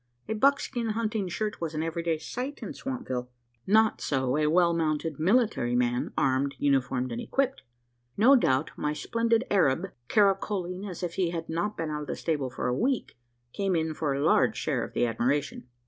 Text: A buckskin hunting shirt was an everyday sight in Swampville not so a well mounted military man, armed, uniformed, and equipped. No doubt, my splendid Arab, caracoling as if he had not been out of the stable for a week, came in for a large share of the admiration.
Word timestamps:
A 0.27 0.33
buckskin 0.33 0.93
hunting 0.97 1.27
shirt 1.29 1.61
was 1.61 1.75
an 1.75 1.83
everyday 1.83 2.17
sight 2.17 2.63
in 2.63 2.73
Swampville 2.73 3.27
not 3.67 4.01
so 4.01 4.35
a 4.35 4.47
well 4.47 4.73
mounted 4.73 5.19
military 5.19 5.75
man, 5.75 6.11
armed, 6.17 6.55
uniformed, 6.57 7.11
and 7.11 7.21
equipped. 7.21 7.61
No 8.17 8.35
doubt, 8.35 8.71
my 8.75 8.93
splendid 8.93 9.43
Arab, 9.51 9.91
caracoling 10.07 10.89
as 10.89 11.03
if 11.03 11.13
he 11.13 11.29
had 11.29 11.49
not 11.49 11.77
been 11.77 11.91
out 11.91 12.01
of 12.01 12.07
the 12.07 12.15
stable 12.15 12.49
for 12.49 12.65
a 12.67 12.73
week, 12.75 13.15
came 13.53 13.75
in 13.75 13.93
for 13.93 14.15
a 14.15 14.23
large 14.25 14.57
share 14.57 14.83
of 14.83 14.93
the 14.93 15.05
admiration. 15.05 15.67